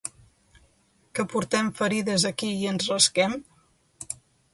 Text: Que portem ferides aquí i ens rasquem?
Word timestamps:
Que 1.19 1.25
portem 1.33 1.69
ferides 1.79 2.25
aquí 2.31 2.49
i 2.63 2.65
ens 2.71 2.87
rasquem? 2.95 3.37